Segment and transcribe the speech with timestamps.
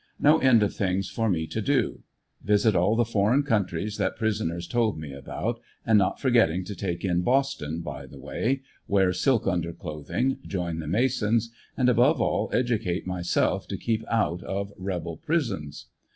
[0.19, 2.01] No end of things for me to do:
[2.43, 7.05] visit all the foreign countries that prisoners told me about, and not forgetting to take
[7.05, 13.05] in Boston by the way, wear silk underclothing, join the masons, and above all educate
[13.05, 15.85] myself to keep out of rebel prisons.